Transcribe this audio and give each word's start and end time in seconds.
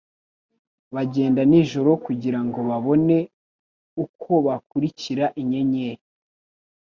Bagenda 0.95 1.41
nijoro 1.49 1.91
kugira 2.05 2.39
ngo 2.45 2.59
babone 2.69 3.17
uko 4.03 4.31
bakurikira 4.45 5.25
inyenyeri. 5.41 6.01